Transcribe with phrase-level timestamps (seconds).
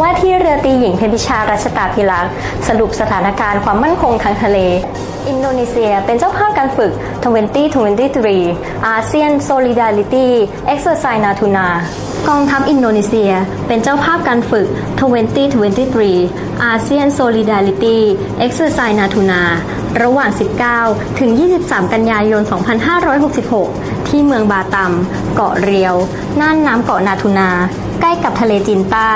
[0.00, 2.32] ว่าที่เรือตีหญิงเพญพิชารัชตาพิรักษ์
[2.68, 4.58] สรุปสถานการณ์ความมั่นคงทางทะเล
[5.28, 6.92] อินโดนีเซียเป็นเจ้าภาพการฝึก
[7.72, 10.28] 2023 ASEAN Solidarity
[10.74, 11.68] Exercise Natuna
[12.28, 13.32] กองทัพอินโดนีเซีย
[13.66, 14.66] เป็นเจ้าภาพการฝึก
[15.88, 17.98] 2023 ASEAN Solidarity
[18.46, 19.42] Exercise Natuna
[20.02, 20.30] ระหว่าง
[20.74, 21.30] 19 ถึง
[21.62, 22.42] 23 กันยายน
[23.44, 24.92] 2566 ที่เมืองบาตัม
[25.34, 25.94] เกาะเรียว
[26.40, 27.50] น่านน้ำเกาะนาทูนา
[28.00, 29.14] ใกล้กับทะเลจีนใต้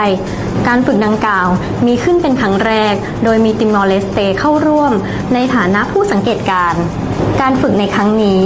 [0.67, 1.49] การฝึกดังกล่าว
[1.87, 2.95] มีขึ้นเป็นครั้งแรก
[3.25, 4.93] โดยมีติมอร์เลสเตเข้าร่วม
[5.35, 6.75] ในฐานะผู้สังเกตการ
[7.41, 8.41] การฝึกในครั้งนี้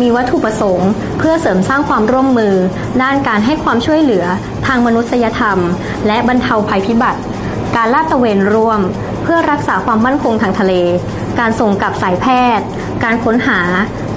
[0.00, 2.54] มีวัตถุประสงค์ เพื่อเสริมสร้างความร่วมมือ
[3.02, 4.24] ด้านการให้ความช่วยเหลือ
[4.66, 5.58] ทางมนุษยธรรม
[6.06, 7.20] และบรรเทาภัยพิบัติ
[7.76, 8.80] การลาดตระเวนร่วม
[9.22, 10.72] เพื่อรักษาความมั่นคงทางทะเล
[11.38, 12.26] การส่งกับสายแพ
[12.58, 12.66] ทย์
[13.04, 13.60] การค้นหา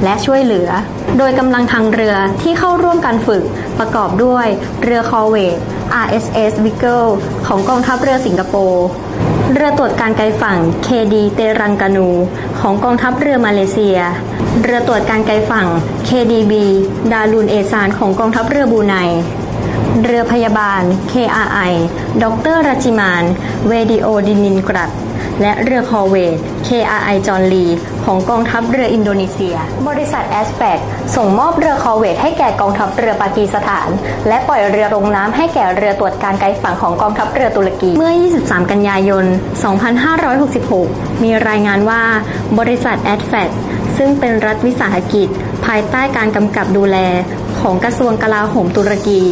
[0.04, 0.70] และช่วยเหลือ
[1.18, 3.44] โดยกำลังทางเรือที่เข้าร่วมการฝึก
[3.80, 4.48] ประกอบด้วย
[4.84, 5.58] เรือคอเวต
[6.06, 7.06] RSS v i g e l
[7.48, 8.86] ของกองทัพเรือสิงคโปร์
[9.54, 12.10] เรือตรวจการไกลฝั่ง KD เตรังกานู
[12.60, 14.00] ของกองทัพเรือมาเลเซีย
[14.64, 15.68] เรือตรวจการไกลฝั่ง
[16.08, 16.54] KDB
[17.12, 18.96] ดารูนเอซานของกองทัพเรือบูไน
[20.04, 21.74] เรือพยาบาล KRI
[22.22, 23.24] ดรรจิมาน
[23.68, 24.92] เวดิโอดินินกรัด
[25.42, 26.36] และเรือคอเวต
[26.68, 27.66] KRI จอห์ลี
[28.06, 29.56] ของกองทัพเรืออินโดนีเซีย
[29.88, 30.80] บริษัทแอสแปก
[31.16, 33.90] ส่งมอบเรือคอเวตให้แก่กองทัพเรือปากีสถาน
[34.28, 39.26] และปล่อยเรือลงน้ำให้แก่เรือตรวจการไกลฝั่งของกองทัพเรือตุรกี เมื่อ 23 กันยายน
[40.44, 42.04] 2566 มีรายงานว่า
[42.60, 43.52] บริษัทแอสแฟก
[43.98, 45.28] ซึ่งเป็นรัฐวิสาหกิจ
[45.66, 46.98] ภายใต้การกำกับดูแล
[47.60, 49.24] ของกระทรวงกลาโหมตุรกี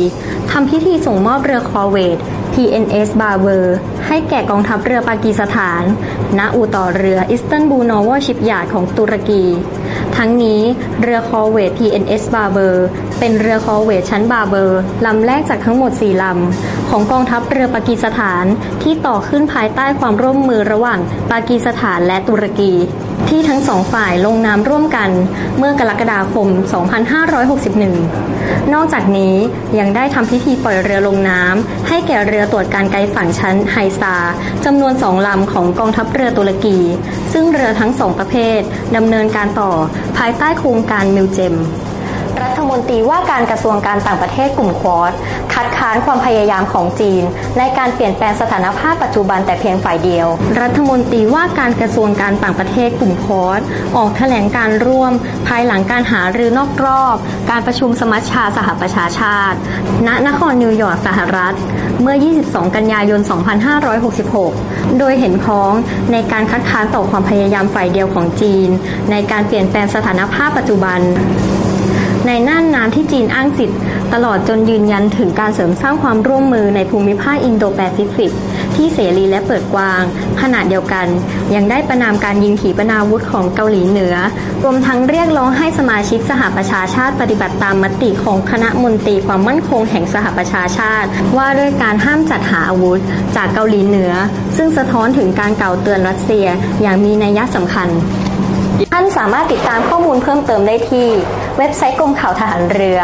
[0.51, 2.17] ทำพิธีส่งมอบเรือคอเวต
[2.53, 3.65] PNS b a r b e r
[4.07, 5.83] ให้แก่กองทัพเรือปากีสถาน
[6.39, 9.43] ณ อู่ต่อเรืออิสตันบูลนอวอชิปยาาดของตุรกี
[10.17, 10.61] ทั้งนี้
[11.01, 12.75] เรือคอเวท PNS b a r b e r
[13.19, 18.45] เป็นเรือคอเวทชั้นบาร์เบอร์ลำแรกจากทั้งหมด 4 ลำ ของกองทัพเรือปากีสถาน
[18.83, 20.99] ที่ต่อขึ้นภายใต้ความร่วมมือระหว่าง
[21.31, 22.73] ปากีสถานและตุรกี
[23.31, 25.09] ที่ทั้งสองฝ่ายลงนามร่วมกัน
[25.57, 26.47] เมื่อกรกฎาคม
[27.41, 29.35] 2561 นอกจากนี้
[29.79, 34.15] ยังได้ทำพิธีปล่อยเรือลงน้ำให้แก่เรือตรวจการไกลฝั่งชั้นไฮซา
[34.65, 36.77] จำนวนสองลำของกองทัพเรือตุรกี
[37.33, 38.59] ซึ่งเรือทั้งสองประเภท
[38.95, 39.71] ดำเนินการต่อ
[40.17, 41.55] ภายใต้โครงการมิวเจม
[42.41, 45.11] รัฐมนตรีว่าการกระทรวงการต่างประเทศกลุ่มควอด
[45.53, 47.23] คัดค้านความพยายามของจีน
[47.57, 50.27] ในการเปลี่ยนแปลงสถานภาพปัจจุบันแต่เพียงฝ่ายเดียว
[50.61, 53.61] รัฐมนตรีว่าการกระทรวงการต่างประเทศกลุ่มควอด
[53.97, 55.11] ออกแถลงการณ์ร่วม
[55.47, 57.15] ภายหลังการหารือนอกรอบ
[57.49, 59.57] การประชุมสมัชชาสหประชาชาติ
[60.07, 61.55] ณนครนิวยอร์กสหรัฐ
[62.01, 62.15] เมื่อ
[62.45, 63.21] 22 กันยายน
[64.09, 65.71] 2566 โดยเห็นพ้อง
[66.11, 68.69] ในการคัดค้านต่อความพยายามฝ่ายเดียวของจีน
[69.11, 70.99] ในการเปลี่ยนแปลงสถานภาพปัจจุบัน
[72.27, 73.79] ในน่านน้ำที่จีนอ้างสิทธิ์
[74.13, 78.31] ตลอดจนยืนยันถึงการเสริมสร้างความร่วมมือในภูมิภาคอินโดแปซิฟิก
[78.75, 80.03] ที่เสรีและเปิดกว้าง
[80.41, 81.07] ขณะเดียวกัน
[81.55, 84.15] ยังได้ประนามการยิงขีปนาวุธของเกาหลีเหนือ
[84.63, 92.99] รวมทั้งเรียกร้องให้สมาชิกสหประชาชาติปฏิบัติตามมติของคณะมนตรีความมั่นคงแห่งสหประชาชาติ ว่าด้วยการห้ามจัดหาอาวุธ
[93.35, 94.11] จากเกาหลีเหนือ
[94.57, 96.47] ซึ่งสะท้อนถึงการกล่าวเตือนรัสเซีย
[96.81, 97.89] อย่างมีนัยสำคัญ
[98.93, 101.07] ท่านสามารถติดตามข้อมูลเพิ่มเติมได้ที่
[101.57, 102.99] เว็บไซต์กรมข่าวทหารเรือ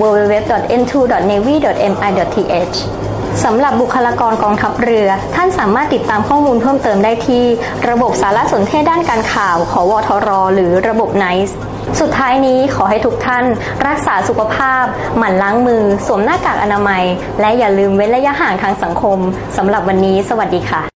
[0.00, 2.76] www.n2.navy.mi.th
[3.44, 7.44] สำหรับบุคลากรกองทัพเรือ ท่านสามารถติดตามข้อมูลเพิ่มเติมได้ที่
[7.90, 11.52] ระบบสารสนเทศด้านการข่าวขอวทร หรือระบบ NICE
[12.00, 13.44] สุดท้ายนี้ขอให้ทุกท่าน
[13.86, 14.84] รักษาสุขภาพ
[15.16, 17.04] หมั่นล้างมือ สวมหน้ากากอนามัย
[17.40, 19.18] และอย่าลืมเว้นระยะห่างทางสังคม
[19.56, 20.82] สำหรับวันนี้ สวัสดีค่ะ